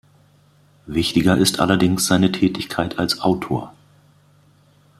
[0.87, 3.71] Wichtiger ist allerdings seine Tätigkeit als Autor.